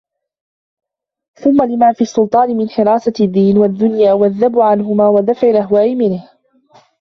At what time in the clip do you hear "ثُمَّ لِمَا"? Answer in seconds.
1.35-1.93